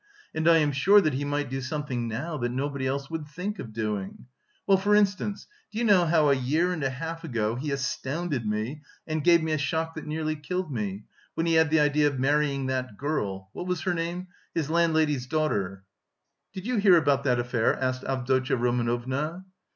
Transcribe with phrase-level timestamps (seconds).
[0.33, 3.59] And I am sure that he might do something now that nobody else would think
[3.59, 4.25] of doing...
[4.65, 8.43] Well, for instance, do you know how a year and a half ago he astounded
[8.43, 11.03] me and gave me a shock that nearly killed me,
[11.35, 15.27] when he had the idea of marrying that girl what was her name his landlady's
[15.27, 15.83] daughter?"
[16.51, 19.45] "Did you hear about that affair?" asked Avdotya Romanovna.